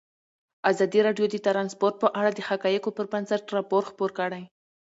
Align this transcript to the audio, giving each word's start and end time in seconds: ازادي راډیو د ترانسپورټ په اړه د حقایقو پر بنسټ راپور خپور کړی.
ازادي 0.71 0.99
راډیو 1.07 1.25
د 1.29 1.35
ترانسپورټ 1.47 1.95
په 2.03 2.07
اړه 2.19 2.29
د 2.33 2.39
حقایقو 2.49 2.95
پر 2.97 3.05
بنسټ 3.13 3.43
راپور 3.57 3.81
خپور 3.89 4.09
کړی. 4.19 4.43